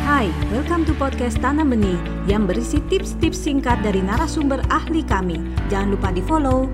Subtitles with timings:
[0.00, 5.36] Hai, welcome to podcast Tanam Benih yang berisi tips-tips singkat dari narasumber ahli kami.
[5.68, 6.72] Jangan lupa di-follow.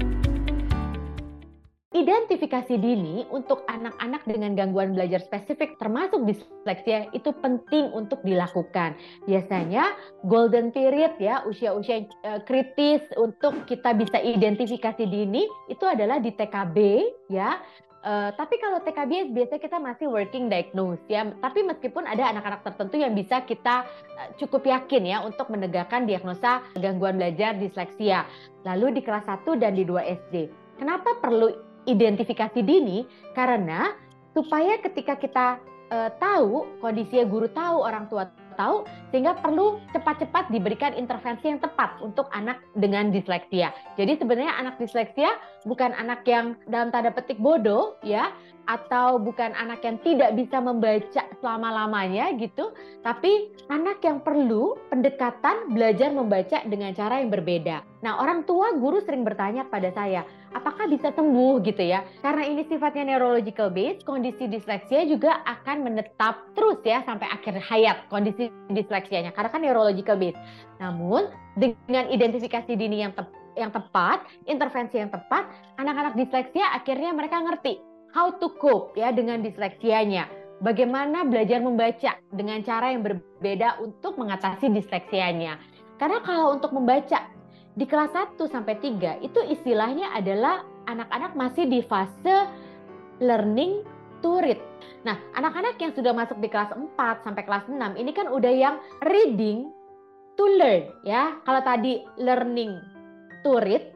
[1.90, 8.94] Identifikasi dini untuk anak-anak dengan gangguan belajar spesifik termasuk disleksia itu penting untuk dilakukan.
[9.26, 9.90] Biasanya
[10.22, 16.78] golden period ya, usia-usia uh, kritis untuk kita bisa identifikasi dini itu adalah di TKB
[17.34, 17.58] ya
[18.06, 21.26] Uh, tapi kalau TKB biasanya kita masih working diagnose ya.
[21.42, 26.62] Tapi meskipun ada anak-anak tertentu yang bisa kita uh, cukup yakin ya untuk menegakkan diagnosa
[26.78, 28.22] gangguan belajar disleksia.
[28.62, 30.34] Lalu di kelas 1 dan di 2 SD.
[30.78, 31.50] Kenapa perlu
[31.90, 33.02] identifikasi dini?
[33.34, 33.90] Karena
[34.30, 35.58] supaya ketika kita
[35.90, 42.00] uh, tahu kondisinya guru tahu orang tua tahu sehingga perlu cepat-cepat diberikan intervensi yang tepat
[42.00, 43.70] untuk anak dengan disleksia.
[44.00, 45.36] Jadi sebenarnya anak disleksia
[45.68, 48.32] bukan anak yang dalam tanda petik bodoh ya
[48.66, 52.74] atau bukan anak yang tidak bisa membaca selama-lamanya gitu,
[53.06, 57.86] tapi anak yang perlu pendekatan belajar membaca dengan cara yang berbeda.
[58.02, 62.02] Nah, orang tua guru sering bertanya pada saya, apakah bisa sembuh gitu ya?
[62.22, 68.06] Karena ini sifatnya neurological based, kondisi disleksia juga akan menetap terus ya sampai akhir hayat
[68.10, 70.38] kondisi disleksianya karena kan neurological based.
[70.82, 75.48] Namun dengan identifikasi dini yang tepat yang tepat, intervensi yang tepat,
[75.80, 80.28] anak-anak disleksia akhirnya mereka ngerti how to cope ya dengan disleksianya.
[80.60, 85.60] Bagaimana belajar membaca dengan cara yang berbeda untuk mengatasi disleksianya.
[86.00, 87.28] Karena kalau untuk membaca
[87.76, 92.48] di kelas 1 sampai 3 itu istilahnya adalah anak-anak masih di fase
[93.20, 93.84] learning
[94.24, 94.60] to read.
[95.04, 98.80] Nah, anak-anak yang sudah masuk di kelas 4 sampai kelas 6 ini kan udah yang
[99.04, 99.68] reading
[100.40, 101.36] to learn ya.
[101.44, 102.80] Kalau tadi learning
[103.44, 103.92] to read,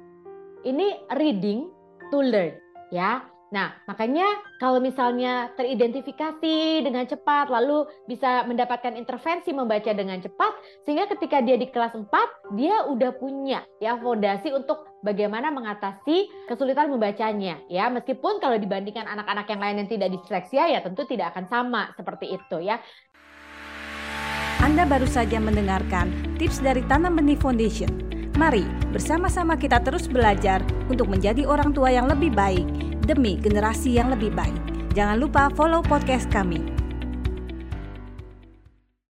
[0.64, 1.68] ini reading
[2.12, 2.52] to learn
[2.92, 3.24] ya.
[3.50, 4.26] Nah, makanya
[4.62, 10.54] kalau misalnya teridentifikasi dengan cepat, lalu bisa mendapatkan intervensi membaca dengan cepat,
[10.86, 12.06] sehingga ketika dia di kelas 4,
[12.54, 17.58] dia udah punya ya fondasi untuk bagaimana mengatasi kesulitan membacanya.
[17.66, 21.90] Ya, meskipun kalau dibandingkan anak-anak yang lain yang tidak disleksia, ya tentu tidak akan sama
[21.98, 22.78] seperti itu ya.
[24.62, 27.90] Anda baru saja mendengarkan tips dari Tanam Benih Foundation.
[28.38, 28.62] Mari
[28.94, 34.30] bersama-sama kita terus belajar untuk menjadi orang tua yang lebih baik demi generasi yang lebih
[34.30, 34.54] baik.
[34.94, 36.79] Jangan lupa follow podcast kami.